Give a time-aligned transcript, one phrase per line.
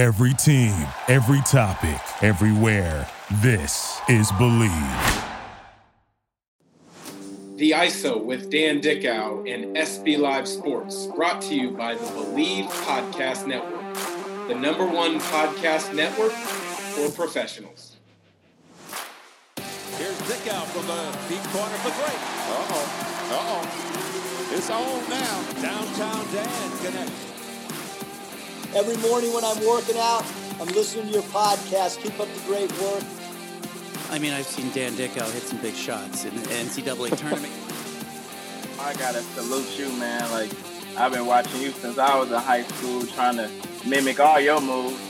[0.00, 0.72] Every team,
[1.08, 3.06] every topic, everywhere.
[3.42, 5.26] This is Bleav.
[7.56, 12.70] The ISO with Dan Dickau and SB Live Sports, brought to you by the Bleav
[12.86, 13.94] Podcast Network,
[14.48, 17.98] the number one podcast network for professionals.
[19.98, 22.16] Here's Dickau from the deep corner for three.
[22.56, 22.86] Uh-oh.
[23.36, 24.56] Uh-oh.
[24.56, 25.60] It's on now.
[25.60, 27.39] Downtown Dan connects.
[28.72, 30.24] Every morning when I'm working out,
[30.60, 32.00] I'm listening to your podcast.
[32.00, 33.02] Keep up the great work.
[34.10, 37.52] I mean, I've seen Dan Dickau hit some big shots in the NCAA tournament.
[38.78, 40.30] I gotta salute you, man.
[40.30, 40.52] Like,
[40.96, 43.50] I've been watching you since I was in high school, trying to
[43.84, 45.00] mimic all your moves.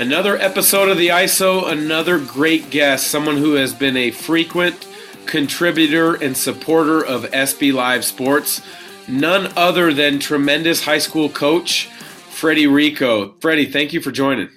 [0.00, 4.86] Another episode of the ISO, another great guest, someone who has been a frequent
[5.26, 8.62] contributor and supporter of SB Live Sports
[9.08, 11.88] none other than tremendous high school coach
[12.30, 13.40] Freddie Rehkow.
[13.40, 14.48] Freddie, thank you for joining.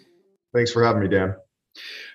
[0.54, 1.36] Thanks for having me, Dan.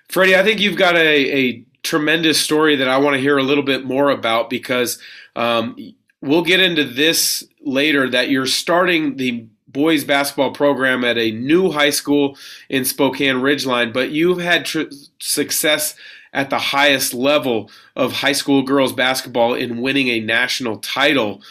[0.09, 0.99] Freddie, I think you've got a,
[1.37, 4.99] a tremendous story that I want to hear a little bit more about because
[5.35, 5.75] um,
[6.21, 8.09] we'll get into this later.
[8.09, 12.37] That you're starting the boys basketball program at a new high school
[12.69, 14.83] in Spokane Ridgeline, but you've had tr-
[15.19, 15.95] success
[16.33, 21.41] at the highest level of high school girls basketball in winning a national title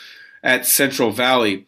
[0.44, 1.66] at Central Valley.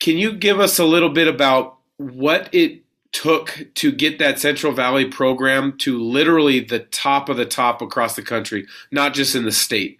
[0.00, 4.72] Can you give us a little bit about what it took to get that Central
[4.72, 9.44] Valley program to literally the top of the top across the country, not just in
[9.44, 9.98] the state?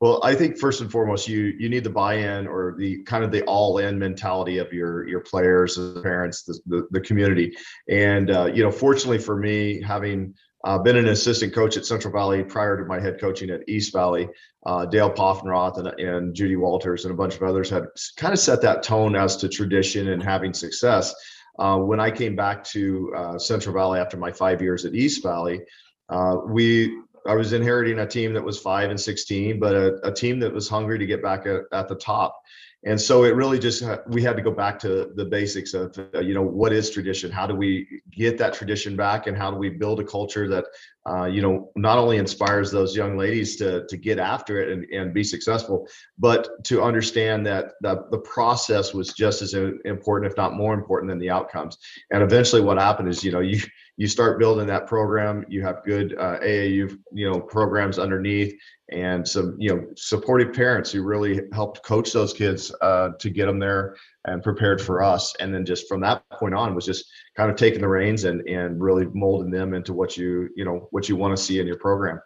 [0.00, 3.30] Well, I think first and foremost, you you need the buy-in or the kind of
[3.30, 7.56] the all-in mentality of your your players, the parents, the the, the community,
[7.88, 10.34] and uh, you know, fortunately for me, having
[10.64, 13.92] uh, been an assistant coach at Central Valley prior to my head coaching at East
[13.92, 14.28] Valley.
[14.64, 17.84] Uh, Dale Poffenroth and, and Judy Walters and a bunch of others had
[18.16, 21.14] kind of set that tone as to tradition and having success.
[21.58, 25.22] Uh, when I came back to uh, Central Valley after my five years at East
[25.22, 25.60] Valley,
[26.08, 26.96] uh, we
[27.26, 30.52] I was inheriting a team that was five and 16, but a, a team that
[30.52, 32.40] was hungry to get back at, at the top
[32.84, 36.20] and so it really just we had to go back to the basics of uh,
[36.20, 37.30] you know what is tradition?
[37.30, 39.28] How do we get that tradition back?
[39.28, 40.64] And how do we build a culture that
[41.08, 44.84] uh, you know not only inspires those young ladies to to get after it and,
[44.92, 49.54] and be successful but to understand that the, the process was just as
[49.84, 51.78] important if not more important than the outcomes.
[52.12, 53.60] And eventually what happened is you know you
[53.96, 58.54] you start building that program you have good uh, aau you know programs underneath
[58.90, 63.46] and some you know supportive parents who really helped coach those kids uh, to get
[63.46, 65.34] them there and prepared for us.
[65.40, 67.06] And then just from that point on was just
[67.36, 70.88] kind of taking the reins and and really molding them into what you you know
[70.90, 72.20] what you want to see in your program.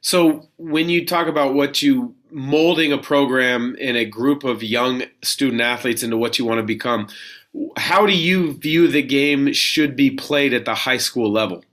[0.00, 5.02] So when you talk about what you molding a program in a group of young
[5.22, 7.08] student athletes into what you want to become
[7.76, 11.64] how do you view the game should be played at the high school level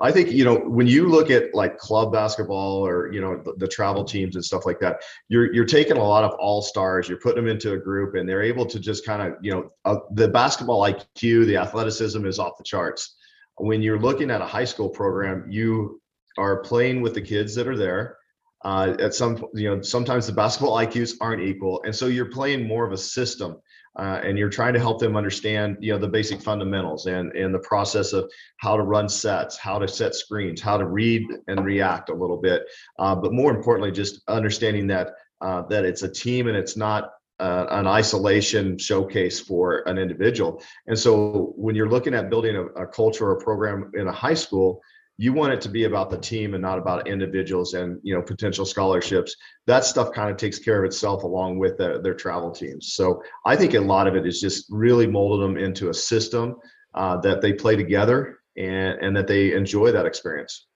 [0.00, 3.54] I think you know when you look at like club basketball or you know the,
[3.56, 7.08] the, travel teams and stuff like that, you're you're taking a lot of all stars,
[7.08, 9.70] you're putting them into a group, and they're able to just kind of you know
[9.84, 13.16] uh, the basketball IQ, the athleticism is off the charts.
[13.56, 16.00] When you're looking at a high school program, you
[16.38, 18.16] are playing with the kids that are there.
[18.64, 22.66] Uh, at some you know sometimes the basketball IQs aren't equal, and so you're playing
[22.66, 23.56] more of a system
[23.98, 27.54] uh, and you're trying to help them understand you know the basic fundamentals and and
[27.54, 31.64] the process of how to run sets how to set screens how to read and
[31.64, 32.62] react a little bit.
[32.98, 37.12] Uh, but more importantly just understanding that uh, that it's a team and it's not
[37.40, 40.60] uh, an isolation showcase for an individual.
[40.88, 44.12] And so when you're looking at building a, a culture or a program in a
[44.12, 44.80] high school
[45.20, 48.22] you want it to be about the team and not about individuals and you know
[48.22, 49.34] potential scholarships.
[49.66, 52.94] That stuff kind of takes care of itself along with the, their travel teams.
[52.94, 56.56] So i think a lot of it is just really molding them into a system
[56.94, 60.66] uh, that they play together and, and that they enjoy that experience.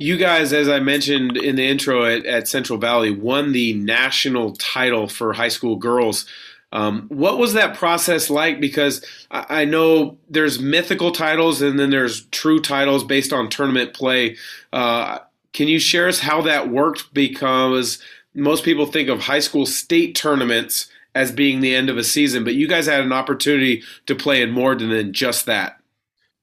[0.00, 4.54] You guys, as I mentioned in the intro at, at Central Valley, won the national
[4.54, 6.26] title for high school girls
[6.72, 8.58] um, what was that process like?
[8.60, 13.92] Because I, I, know there's mythical titles and then there's true titles based on tournament
[13.92, 14.36] play.
[14.72, 15.18] Uh,
[15.52, 17.12] can you share us how that worked?
[17.12, 18.02] Because
[18.34, 22.42] most people think of high school state tournaments as being the end of a season,
[22.42, 25.78] but you guys had an opportunity to play in more than just that.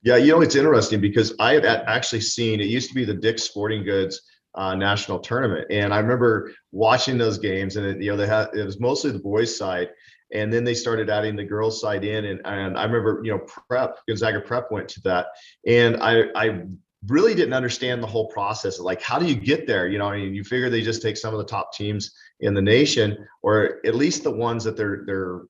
[0.03, 3.13] Yeah, you know, it's interesting because I had actually seen it used to be the
[3.13, 4.21] Dick's Sporting Goods
[4.55, 8.49] uh, national tournament, and I remember watching those games, and it, you know, they had
[8.53, 9.89] it was mostly the boys' side,
[10.33, 13.39] and then they started adding the girls side in and, and i remember you know
[13.39, 15.27] prep gonzaga prep went to that.
[15.65, 16.63] And i i
[17.07, 19.87] really didn't understand the whole process like how do you get there?
[19.87, 22.11] You know I mean, you figure they just take some of the top teams
[22.41, 25.41] in the nation or at least the ones that they're they're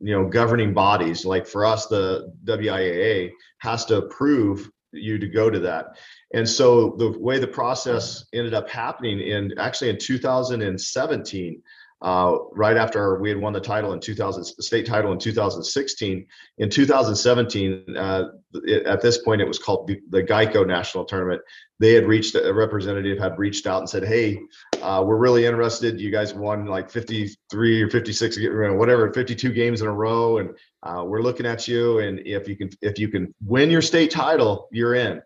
[0.00, 1.24] you know governing bodies.
[1.24, 5.98] Like for us the WIAA has to approve you to go to that.
[6.32, 11.62] And so the way the process ended up happening in actually in 2017
[12.02, 16.26] uh, right after we had won the title in 2000 state title in 2016
[16.58, 18.24] in 2017 uh,
[18.64, 21.40] it, at this point it was called the, geico national tournament.
[21.78, 24.38] They had reached a representative had reached out and said hey
[24.82, 25.98] uh, we're really interested.
[25.98, 28.38] You guys won like 53 or 56
[28.74, 30.50] whatever 52 games in a row and
[30.82, 34.10] uh, we're looking at you and if you can if you can win your state
[34.10, 35.22] title you're in.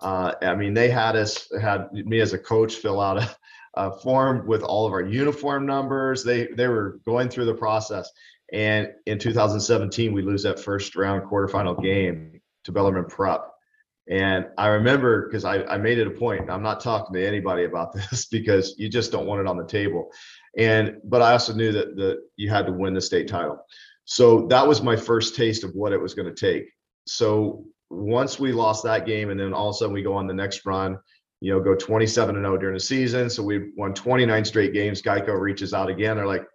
[0.00, 3.36] Uh, i mean they had us had me as a coach fill out a
[3.74, 6.24] uh, form with all of our uniform numbers.
[6.24, 8.10] They they were going through the process.
[8.52, 13.48] And in 2017, we lose that first round quarterfinal game to Bellarmine Prep.
[14.10, 16.50] And I remember because I, I made it a point.
[16.50, 19.66] I'm not talking to anybody about this because you just don't want it on the
[19.66, 20.10] table.
[20.58, 23.64] And but I also knew that that you had to win the state title.
[24.04, 26.68] So that was my first taste of what it was going to take.
[27.06, 30.26] So once we lost that game, and then all of a sudden we go on
[30.26, 30.98] the next run,
[31.42, 33.28] you know, go 27 and 0 during the season.
[33.28, 35.02] So we won 29 straight games.
[35.02, 36.16] Geico reaches out again.
[36.16, 36.46] They're like,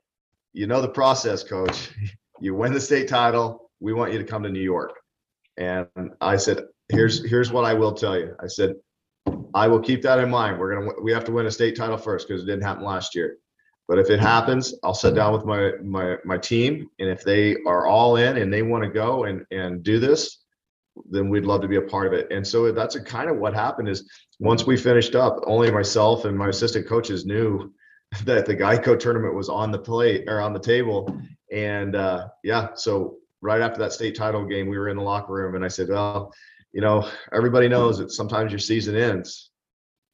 [0.53, 1.91] you know the process, coach.
[2.39, 3.71] You win the state title.
[3.79, 4.91] We want you to come to New York.
[5.57, 5.87] And
[6.21, 8.35] I said, here's here's what I will tell you.
[8.39, 8.75] I said,
[9.55, 10.59] I will keep that in mind.
[10.59, 13.15] We're gonna we have to win a state title first because it didn't happen last
[13.15, 13.37] year.
[13.87, 17.55] But if it happens, I'll sit down with my my my team, and if they
[17.65, 20.43] are all in and they want to go and and do this,
[21.09, 22.27] then we'd love to be a part of it.
[22.31, 24.07] And so that's a kind of what happened is
[24.39, 27.71] once we finished up, only myself and my assistant coaches knew
[28.25, 31.21] that the Geico tournament was on the plate or on the table.
[31.51, 35.33] And uh, yeah, so right after that state title game, we were in the locker
[35.33, 36.33] room and I said, well,
[36.73, 39.51] you know, everybody knows that sometimes your season ends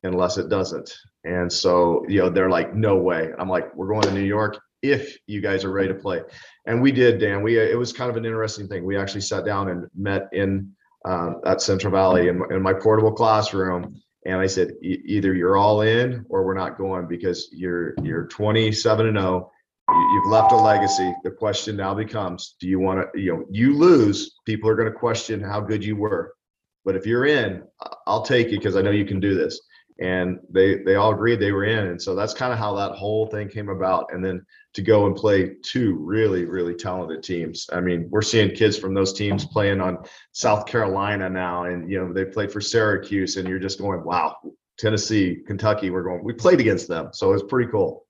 [0.04, 0.94] unless it doesn't.
[1.24, 3.32] And so, you know, they're like, no way.
[3.38, 6.22] I'm like, we're going to New York if you guys are ready to play.
[6.68, 7.42] And we did, Dan.
[7.42, 8.86] We it was kind of an interesting thing.
[8.86, 10.74] We actually sat down and met in
[11.06, 15.82] uh, at Central Valley in, in my portable classroom, and I said, either you're all
[15.82, 19.52] in or we're not going because you're you're 27 and 0.
[19.90, 21.14] You've left a legacy.
[21.24, 24.92] The question now becomes, do you want to, you know, you lose, people are going
[24.92, 26.34] to question how good you were.
[26.86, 27.64] But if you're in,
[28.08, 29.60] I'll take you because I know you can do this.
[30.00, 31.88] And they they all agreed they were in.
[31.88, 34.14] And so that's kind of how that whole thing came about.
[34.14, 37.70] And then to go and play two really, really talented teams.
[37.72, 40.00] I mean, we're seeing kids from those teams playing on
[40.32, 44.36] South Carolina now, and you know they played for Syracuse, and you're just going, wow,
[44.78, 46.24] Tennessee, Kentucky, we're going.
[46.24, 48.06] We played against them, so it's pretty cool.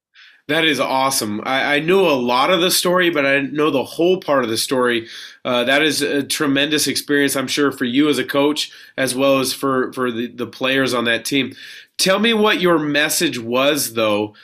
[0.49, 1.39] That is awesome.
[1.45, 4.43] I, I, knew a lot of the story, but I didn't know the whole part
[4.43, 5.07] of the story.
[5.45, 9.39] Uh, that is a tremendous experience, I'm sure, for you as a coach, as well
[9.39, 11.55] as for for the, the players on that team.
[11.97, 14.35] Tell me what your message was, though,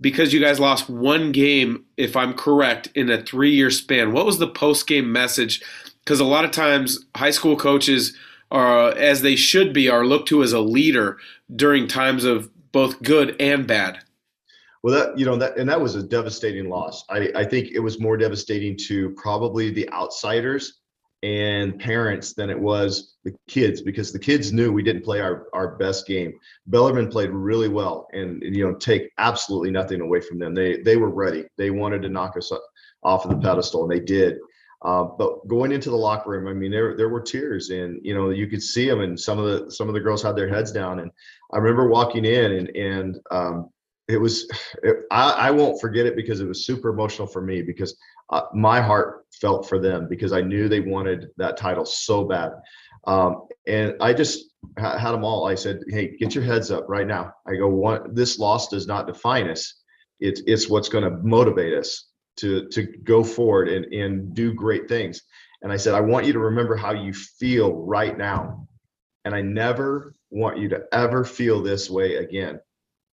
[0.00, 4.12] because you guys lost one game, if I'm correct, in a three year span.
[4.12, 5.62] What was the post game message?
[6.00, 8.16] Because a lot of times high school coaches
[8.50, 11.18] are, as they should be, are looked to as a leader
[11.54, 14.03] during times of both good and bad.
[14.84, 17.06] Well, that you know that and that was a devastating loss.
[17.08, 20.80] I, I think it was more devastating to probably the outsiders
[21.22, 25.46] and parents than it was the kids because the kids knew we didn't play our,
[25.54, 26.34] our best game.
[26.66, 30.54] Bellarmine played really well and, and, you know take absolutely nothing away from them.
[30.54, 31.46] They they were ready.
[31.56, 32.52] They wanted to knock us
[33.02, 34.36] off of the pedestal and they did.
[34.84, 38.14] Uh, but going into the locker room, I mean, there there were tears, and you
[38.14, 40.48] know you could see them, and some of the some of the girls had their
[40.50, 40.98] heads down.
[40.98, 41.10] And
[41.54, 43.70] I remember walking in, and and um,
[44.08, 44.48] it was
[44.82, 47.96] it, I, I won't forget it because it was super emotional for me because
[48.30, 52.52] uh, my heart felt for them because I knew they wanted that title so bad.
[53.06, 55.46] Um, and I just ha- had them all.
[55.46, 58.86] I said, "Hey, get your heads up right now." I go, "One, this loss does
[58.86, 59.82] not define us.
[60.20, 64.88] It's it's what's going to motivate us to to go forward and and do great
[64.88, 65.22] things."
[65.62, 68.66] And I said, "I want you to remember how you feel right now,
[69.24, 72.60] and I never want you to ever feel this way again."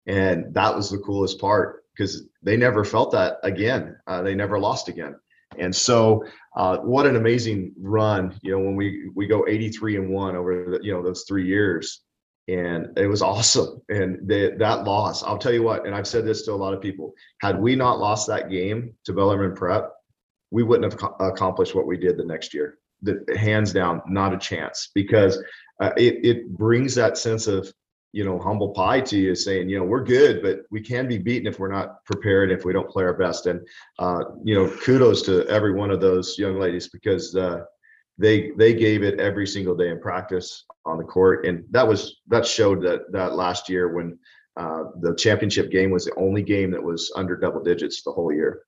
[0.08, 3.98] And that was the coolest part because they never felt that again.
[4.08, 5.16] Uh, they never lost again.
[5.58, 6.24] And so,
[6.56, 8.38] uh, what an amazing run!
[8.42, 11.46] You know, when we we go 83 and one over the, you know those three
[11.46, 12.02] years,
[12.48, 13.82] and it was awesome.
[13.90, 16.74] And they, that loss, I'll tell you what, and I've said this to a lot
[16.74, 19.92] of people: had we not lost that game to Bellarmine Prep,
[20.52, 22.78] we wouldn't have accomplished what we did the next year.
[23.02, 25.42] The hands down, not a chance, because
[25.82, 27.72] uh, it it brings that sense of
[28.18, 31.08] you know, humble pie to you is saying, you know, we're good, but we can
[31.08, 33.46] be beaten if we're not prepared, if we don't play our best.
[33.46, 33.62] And,
[34.00, 37.66] uh, you know, kudos to every one of those young ladies because uh,
[38.18, 41.46] they they gave it every single day in practice on the court.
[41.46, 44.18] And that was that showed that that last year when
[44.60, 48.34] uh, the championship game was the only game that was under double digits the whole
[48.34, 48.64] year.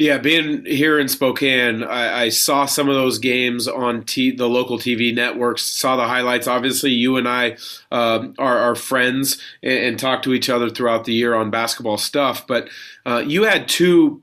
[0.00, 4.48] Yeah, being here in Spokane, I, I saw some of those games on t- the
[4.48, 5.60] local TV networks.
[5.60, 6.46] Saw the highlights.
[6.46, 7.58] Obviously, you and I
[7.92, 11.98] um, are, are, friends and, and, talk to each other throughout the year on basketball
[11.98, 12.46] stuff.
[12.46, 12.70] But
[13.04, 14.22] uh, you had two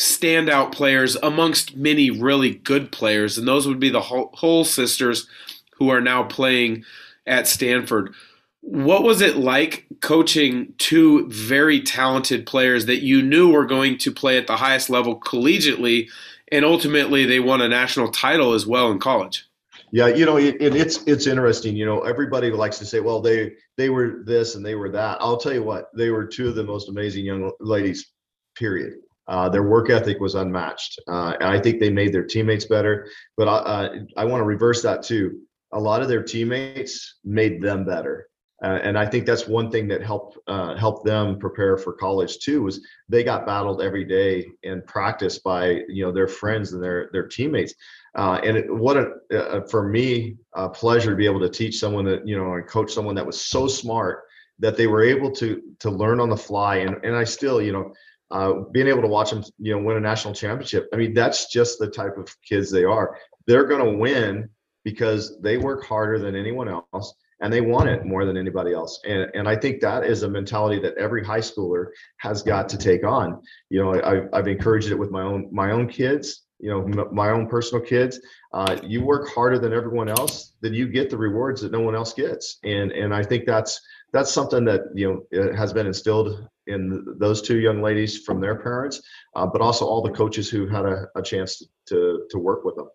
[0.00, 5.26] standout players amongst many really good players, and those would be the Hull sisters,
[5.74, 6.82] who are now playing
[7.26, 8.14] at Stanford.
[8.62, 14.12] What was it like coaching two very talented players that you knew were going to
[14.12, 16.08] play at the highest level collegiately,
[16.52, 19.46] and ultimately they won a national title as well in college?
[19.92, 21.74] Yeah, you know, it, it, it's it's interesting.
[21.74, 25.18] You know, everybody likes to say, "Well, they they were this and they were that."
[25.20, 28.12] I'll tell you what, they were two of the most amazing young ladies.
[28.56, 28.94] Period.
[29.26, 33.08] Uh, their work ethic was unmatched, uh, and I think they made their teammates better.
[33.36, 35.40] But I, uh, I want to reverse that too.
[35.72, 38.28] A lot of their teammates made them better.
[38.62, 42.38] Uh, and I think that's one thing that helped uh, help them prepare for college
[42.38, 42.62] too.
[42.62, 47.08] Was they got battled every day in practice by you know their friends and their
[47.12, 47.74] their teammates.
[48.16, 51.78] Uh, and it, what a, uh, for me a pleasure to be able to teach
[51.78, 54.24] someone that you know and coach someone that was so smart
[54.58, 56.76] that they were able to to learn on the fly.
[56.76, 57.94] And and I still you know
[58.30, 60.86] uh, being able to watch them you know win a national championship.
[60.92, 63.16] I mean that's just the type of kids they are.
[63.46, 64.50] They're going to win
[64.84, 69.00] because they work harder than anyone else and they want it more than anybody else.
[69.06, 71.86] And, and I think that is a mentality that every high schooler
[72.18, 73.42] has got to take on.
[73.70, 76.42] You know, I, I've encouraged it with my own my own kids.
[76.58, 78.20] You know, my own personal kids.
[78.52, 81.94] Uh, you work harder than everyone else, then you get the rewards that no one
[81.94, 82.58] else gets.
[82.64, 83.80] And and I think that's
[84.12, 88.56] that's something that you know has been instilled in those two young ladies from their
[88.56, 89.00] parents,
[89.34, 92.76] uh, but also all the coaches who had a, a chance to to work with
[92.76, 92.88] them.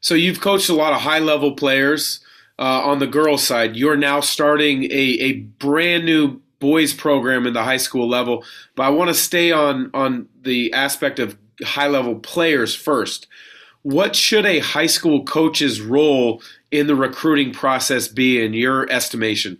[0.00, 2.20] So you've coached a lot of high level players
[2.58, 3.76] uh, on the girls' side.
[3.76, 4.86] You're now starting a,
[5.20, 9.52] a brand new boys program in the high school level, but I want to stay
[9.52, 13.26] on on the aspect of high level players first.
[13.82, 19.58] What should a high school coach's role in the recruiting process be, in your estimation?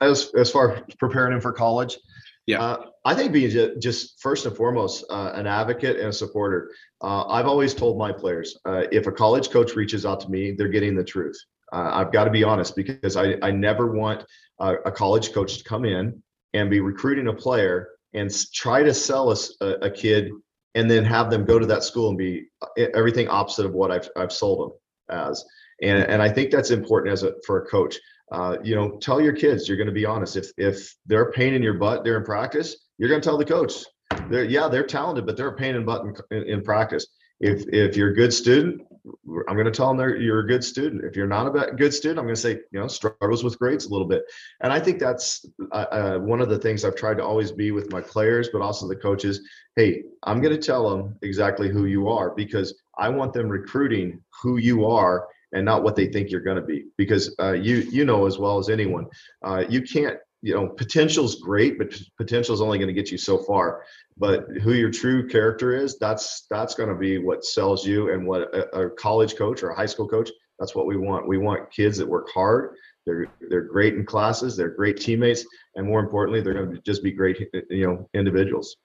[0.00, 1.98] As as far as preparing him for college,
[2.46, 6.12] yeah, uh, I think being just, just first and foremost uh, an advocate and a
[6.12, 6.70] supporter.
[7.02, 10.52] Uh, I've always told my players uh, if a college coach reaches out to me,
[10.52, 11.36] they're getting the truth.
[11.74, 14.24] Uh, I've got to be honest because I, I never want
[14.60, 18.94] a, a, college coach to come in and be recruiting a player and try to
[18.94, 20.30] sell us a, a, kid
[20.76, 22.46] and then have them go to that school and be
[22.94, 24.70] everything opposite of what I've, I've sold
[25.08, 25.44] them as.
[25.82, 27.98] And, and I think that's important as a, for a coach.
[28.30, 30.36] Uh, you know, tell your kids you're going to be honest.
[30.36, 33.44] If if they're a pain in your butt during practice, you're going to tell the
[33.44, 33.72] coach.
[34.30, 37.06] They're yeah, they're talented, but they're a pain in butt in, in practice.
[37.44, 38.80] If if you're a good student,
[39.48, 41.04] I'm going to tell them you're a good student.
[41.04, 43.84] If you're not a good student, I'm going to say, you know, struggles with grades
[43.84, 44.24] a little bit.
[44.62, 47.70] And I think that's uh, uh, one of the things I've tried to always be
[47.70, 49.46] with my players, but also the coaches.
[49.76, 54.22] Hey, I'm going to tell them exactly who you are because I want them recruiting
[54.42, 56.86] who you are and not what they think you're going to be.
[56.96, 59.06] Because uh, you you know as well as anyone,
[59.44, 63.16] uh, you can't you know potential's great but potential is only going to get you
[63.16, 63.82] so far.
[64.18, 68.26] But who your true character is that's that's going to be what sells you and
[68.26, 71.26] what a, a, college coach or a high school coach that's what we want.
[71.26, 75.46] We want kids that work hard they're they're great in classes they're great teammates
[75.76, 78.76] and more importantly they're going to just be great you know individuals.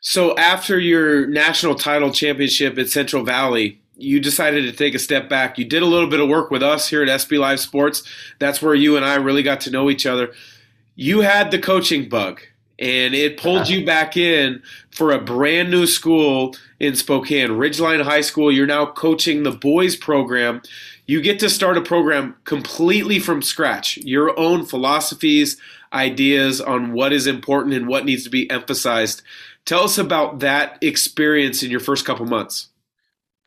[0.00, 5.28] So after your national title championship at central valley you decided to take a step
[5.28, 5.58] back.
[5.58, 8.04] You did a little bit of work with us here at SB Live Sports.
[8.38, 10.32] That's where you and I really got to know each other.
[10.94, 12.40] You had the coaching bug,
[12.78, 18.20] and it pulled you back in for a brand new school in Spokane, Ridgeline High
[18.20, 18.52] School.
[18.52, 20.62] You're now coaching the boys program.
[21.06, 25.56] You get to start a program completely from scratch, your own philosophies,
[25.92, 29.22] ideas on what is important and what needs to be emphasized.
[29.64, 32.68] Tell us about that experience in your first couple months.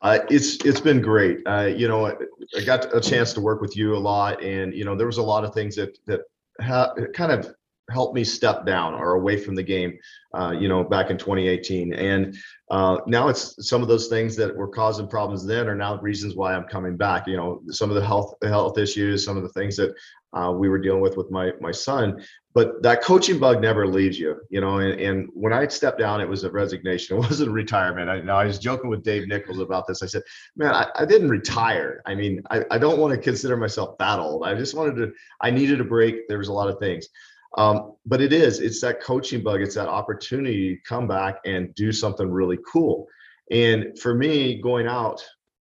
[0.02, 1.38] Uh, it's it's been great.
[1.46, 4.84] Uh, you know, I, got a chance to work with you a lot, and you
[4.84, 6.22] know, there was a lot of things that that
[6.60, 7.54] ha- kind of
[7.90, 9.96] helped me step down or away from the game.
[10.34, 12.36] Uh, you know, back in 2018, and
[12.70, 16.34] uh, now it's some of those things that were causing problems then are now reasons
[16.34, 17.28] why I'm coming back.
[17.28, 19.94] You know, some of the health health issues, some of the things that
[20.32, 22.22] uh, we were dealing with with my my son
[22.54, 24.78] but that coaching bug never leaves you, you know.
[24.78, 27.16] And, and when I stepped down, it was a resignation.
[27.16, 28.10] It wasn't retirement.
[28.10, 30.02] I, know I was joking with Dave Nichols about this.
[30.02, 30.22] I said,
[30.56, 32.02] "Man, I, I didn't retire.
[32.04, 34.44] I mean, I, I don't want to consider myself that old.
[34.44, 35.12] I just wanted to.
[35.40, 36.28] I needed a break.
[36.28, 37.08] There was a lot of things,
[37.56, 38.60] um, but it is.
[38.60, 39.62] It's that coaching bug.
[39.62, 43.06] It's that opportunity to come back and do something really cool.
[43.50, 45.24] And for me, going out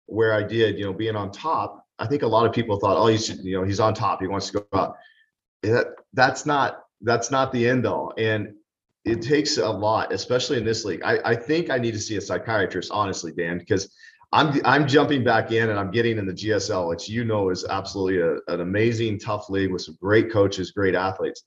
[0.06, 2.98] where I did, you know, being on top, I think a lot of people thought,
[2.98, 4.22] oh, he's you know he's on top.
[4.22, 4.96] He wants to go out
[5.64, 8.54] that that's not that's not the end all and
[9.06, 11.02] it takes a lot, especially in this league.
[11.04, 13.94] I, I think I need to see a psychiatrist, honestly, Dan, because
[14.32, 17.66] I'm I'm jumping back in and I'm getting in the GSL, which you know is
[17.66, 21.44] absolutely a, an amazing, tough league with some great coaches, great athletes.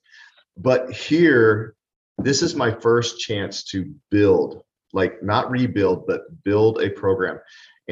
[0.56, 1.74] But here,
[2.18, 7.38] this is my first chance to build, like not rebuild, but build a program.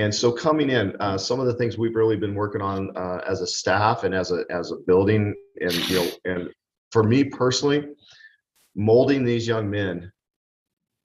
[0.01, 3.21] And so coming in, uh, some of the things we've really been working on uh,
[3.29, 6.49] as a staff and as a as a building, and you know, and
[6.91, 7.87] for me personally,
[8.75, 10.11] molding these young men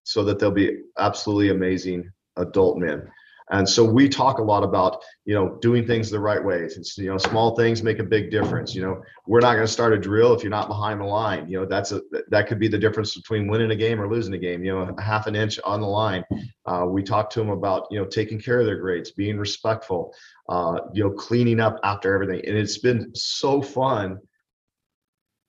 [0.03, 3.05] so that they'll be absolutely amazing adult men.
[3.51, 6.61] And so we talk a lot about, you know, doing things the right way.
[6.63, 8.73] It's, you know, small things make a big difference.
[8.73, 11.47] You know, we're not going to start a drill if you're not behind the line.
[11.47, 14.33] You know, that's a that could be the difference between winning a game or losing
[14.33, 14.63] a game.
[14.63, 16.23] You know, a half an inch on the line.
[16.65, 20.13] Uh, we talk to them about, you know, taking care of their grades, being respectful,
[20.49, 22.43] uh, you know, cleaning up after everything.
[22.47, 24.17] And it's been so fun.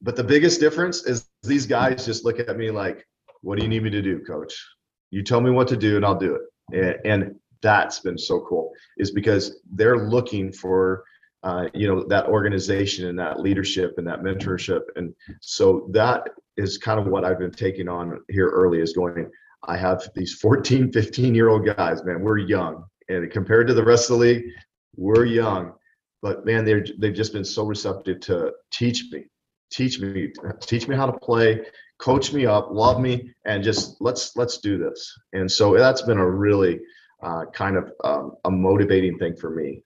[0.03, 3.07] But the biggest difference is these guys just look at me like,
[3.41, 4.55] "What do you need me to do, coach?
[5.11, 8.41] You tell me what to do, and I'll do it." and, and that's been so
[8.41, 11.05] cool is because they're looking for
[11.43, 14.83] uh, you know that organization and that leadership and that mentorship.
[14.97, 19.31] And so that is kind of what i've been taking on here early is going
[19.65, 22.85] i have these 14 15 year old guys man we're young.
[23.09, 24.45] And compared to the rest of the league
[24.97, 25.73] we're young.
[26.23, 29.27] But man they're they've just been so receptive to teach me
[29.71, 31.61] teach me teach me how to play
[31.99, 35.15] coach me up love me and just let's let's do this.
[35.33, 36.81] And so that's been a really
[37.23, 39.83] uh, kind of um, a motivating thing for me.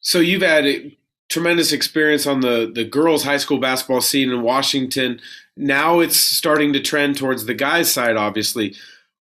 [0.00, 0.96] So you've had a
[1.28, 5.20] tremendous experience on the the girls' high school basketball scene in Washington.
[5.56, 8.16] Now it's starting to trend towards the guys' side.
[8.16, 8.74] Obviously,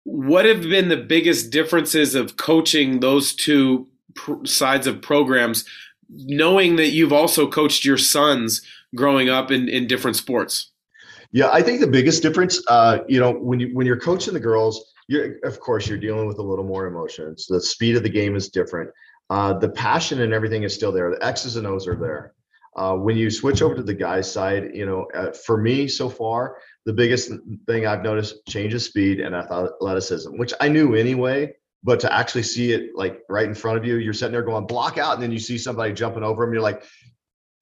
[0.03, 5.65] what have been the biggest differences of coaching those two pr- sides of programs,
[6.09, 8.61] knowing that you've also coached your sons
[8.95, 10.71] growing up in, in different sports?
[11.33, 14.39] Yeah, I think the biggest difference, uh, you know, when you when you're coaching the
[14.39, 17.47] girls, you're of course you're dealing with a little more emotions.
[17.47, 18.91] The speed of the game is different.
[19.29, 21.09] Uh, the passion and everything is still there.
[21.11, 22.33] The X's and O's are there.
[22.75, 26.07] Uh, when you switch over to the guys side, you know, uh, for me so
[26.07, 27.31] far, the biggest
[27.65, 31.55] thing I've noticed changes speed and athleticism, which I knew anyway.
[31.83, 34.67] But to actually see it like right in front of you, you're sitting there going
[34.67, 36.53] block out, and then you see somebody jumping over them.
[36.53, 36.83] You're like,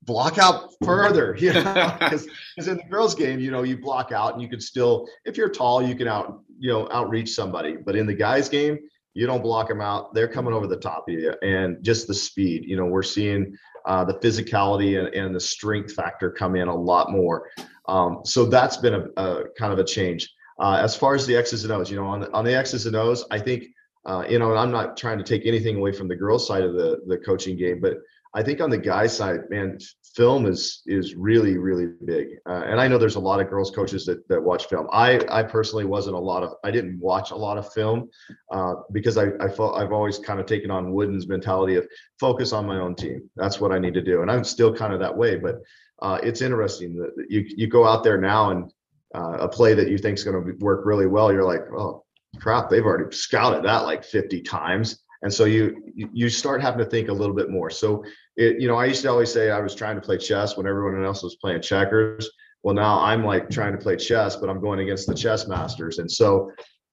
[0.06, 4.34] block out further, you know, because in the girls' game, you know, you block out
[4.34, 7.76] and you can still, if you're tall, you can out, you know, outreach somebody.
[7.76, 8.78] But in the guys' game,
[9.13, 12.13] you don't block them out; they're coming over the top of you, and just the
[12.13, 12.65] speed.
[12.65, 16.76] You know, we're seeing uh, the physicality and, and the strength factor come in a
[16.76, 17.50] lot more.
[17.88, 20.34] Um, so that's been a, a, kind of a change.
[20.60, 22.86] Uh, as far as the X's and O's, you know, on the, on the X's
[22.86, 23.65] and O's, I think,
[24.06, 26.63] uh, you know, and I'm not trying to take anything away from the girls' side
[26.63, 27.98] of the the coaching game, but
[28.36, 29.80] I think on the guy side, man,
[30.13, 32.28] film is is really really big.
[32.48, 34.88] Uh, and I know there's a lot of girls coaches that that watch film.
[34.91, 38.10] I I personally wasn't a lot of I didn't watch a lot of film
[38.52, 41.88] uh, because I I felt I've always kind of taken on Wooden's mentality of
[42.19, 43.30] focus on my own team.
[43.38, 45.38] That's what I need to do, and I'm still kind of that way.
[45.38, 45.56] But
[46.02, 48.69] uh, it's interesting that you you go out there now and
[49.15, 51.32] uh, a play that you think is going to work really well.
[51.32, 52.04] You're like, oh
[52.41, 56.86] crap, they've already scouted that like 50 times and so you you start having to
[56.86, 58.04] think a little bit more so
[58.38, 60.67] it, you know i used to always say i was trying to play chess when
[60.67, 62.30] everyone else was playing checkers.
[62.63, 66.00] Well now i'm like trying to play chess but i'm going against the chess masters.
[66.00, 66.52] And so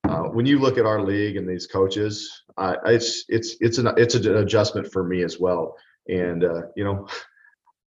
[0.08, 3.88] uh, when you look at our league and these coaches uh, it's it's it's an
[3.96, 5.74] it's an adjustment for me as well.
[6.08, 7.06] And uh, you know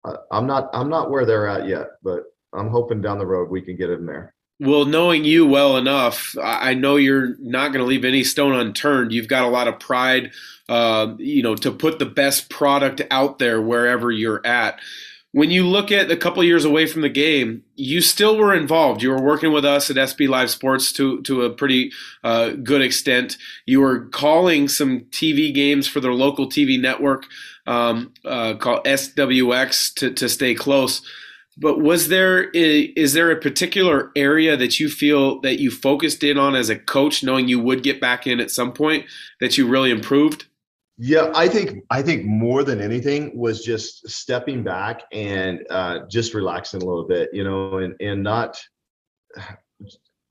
[0.32, 3.62] i'm not i'm not where they're at yet but i'm hoping down the road we
[3.62, 7.88] can get in there well, knowing you well enough, I know you're not going to
[7.88, 9.12] leave any stone unturned.
[9.12, 10.30] You've got a lot of pride,
[10.68, 14.78] uh, you know, to put the best product out there wherever you're at.
[15.32, 19.02] When you look at a couple years away from the game, you still were involved.
[19.02, 21.90] You were working with us at SB Live Sports to to a pretty
[22.22, 23.36] uh, good extent.
[23.66, 27.26] You were calling some TV games for their local TV network
[27.66, 31.02] um, uh, called SWX to to stay close
[31.56, 36.38] but was there is there a particular area that you feel that you focused in
[36.38, 39.06] on as a coach knowing you would get back in at some point
[39.40, 40.46] that you really improved?
[40.96, 46.34] Yeah i think i think more than anything was just stepping back and uh, just
[46.34, 48.60] relaxing a little bit you know and and not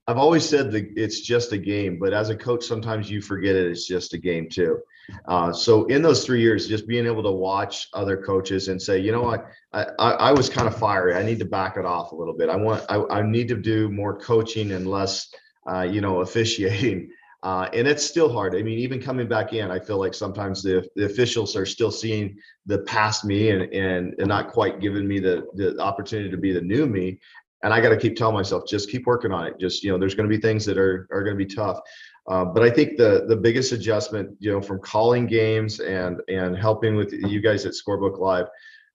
[0.07, 3.57] i've always said that it's just a game but as a coach sometimes you forget
[3.57, 4.79] it it's just a game too
[5.27, 8.99] uh, so in those three years, just being able to watch other coaches and say,
[8.99, 11.15] you know what, I, I, I, was kind of fiery.
[11.15, 12.49] I need to back it off a little bit.
[12.49, 15.33] I want, I, I need to do more coaching and less,
[15.69, 17.09] uh, you know, officiating.
[17.43, 18.55] Uh, and it's still hard.
[18.55, 21.91] I mean, even coming back in, I feel like sometimes the, the officials are still
[21.91, 26.37] seeing the past me and, and, and not quite giving me the, the opportunity to
[26.37, 27.19] be the new me.
[27.63, 29.59] And I got to keep telling myself, just keep working on it.
[29.59, 31.79] Just you know, there's going to be things that are are going to be tough.
[32.27, 36.57] Uh, but I think the the biggest adjustment, you know, from calling games and and
[36.57, 38.47] helping with you guys at Scorebook Live,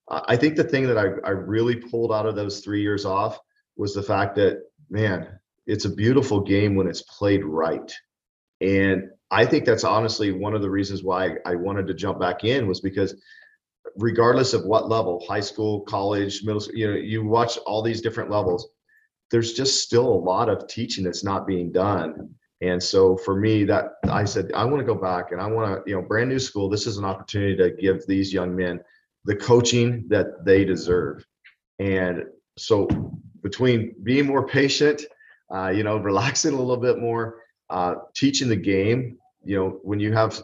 [0.08, 3.38] I think the thing that I I really pulled out of those three years off
[3.76, 5.28] was the fact that man,
[5.66, 7.92] it's a beautiful game when it's played right,
[8.60, 12.44] and I think that's honestly one of the reasons why I wanted to jump back
[12.44, 13.14] in was because
[13.96, 18.00] regardless of what level, high school, college, middle school, you know, you watch all these
[18.00, 18.68] different levels,
[19.30, 22.34] there's just still a lot of teaching that's not being done.
[22.60, 25.84] And so for me, that I said, I want to go back and I want
[25.84, 26.68] to, you know, brand new school.
[26.68, 28.80] This is an opportunity to give these young men
[29.24, 31.24] the coaching that they deserve.
[31.78, 32.24] And
[32.56, 32.88] so
[33.42, 35.02] between being more patient,
[35.54, 40.00] uh, you know, relaxing a little bit more, uh, teaching the game, you know, when
[40.00, 40.42] you have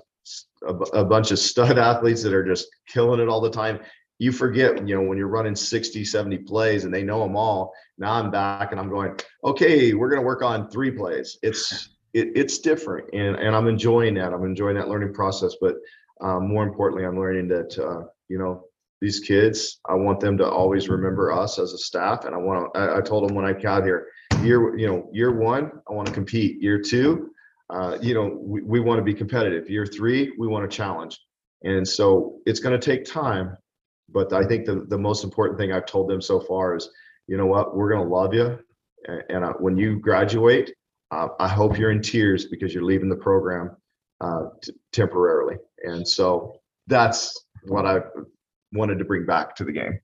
[0.66, 3.80] a, a bunch of stud athletes that are just killing it all the time,
[4.18, 7.72] you forget, you know, when you're running 60, 70 plays and they know them all.
[7.98, 11.38] Now I'm back and I'm going, okay, we're going to work on three plays.
[11.42, 14.32] It's, it, it's different and, and I'm enjoying that.
[14.32, 15.76] I'm enjoying that learning process, but
[16.20, 18.64] um, more importantly, I'm learning that, uh, you know,
[19.00, 22.24] these kids, I want them to always remember us as a staff.
[22.24, 24.06] And I want to, I, I told them when I got here,
[24.42, 26.62] year, you know, year one, I want to compete.
[26.62, 27.30] Year two,
[27.70, 29.68] uh, you know, we, we want to be competitive.
[29.68, 31.18] Year three, we want to challenge.
[31.62, 33.56] And so it's going to take time.
[34.10, 36.90] But I think the, the most important thing I've told them so far is,
[37.26, 38.58] you know what, we're going to love you.
[39.28, 40.72] And, uh, when you graduate,
[41.10, 43.76] uh, I hope you're in tears because you're leaving the program
[44.20, 45.56] uh, t- temporarily.
[45.84, 48.00] And so that's what I
[48.72, 50.00] wanted to bring back to the game.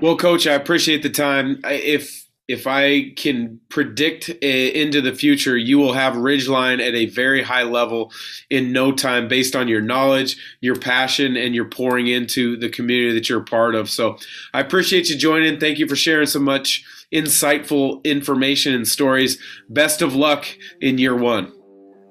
[0.00, 1.60] Well, coach, I appreciate the time.
[1.64, 7.06] If if I can predict eh, into the future, you will have Ridgeline at a
[7.06, 8.12] very high level
[8.50, 13.14] in no time based on your knowledge, your passion, and your pouring into the community
[13.14, 13.88] that you're a part of.
[13.88, 14.18] So
[14.52, 15.58] I appreciate you joining.
[15.58, 19.38] Thank you for sharing so much insightful information and stories.
[19.70, 20.44] Best of luck
[20.82, 21.50] in year one.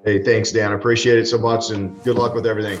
[0.04, 0.72] Hey, thanks, Dan.
[0.72, 2.80] I appreciate it so much and good luck with everything.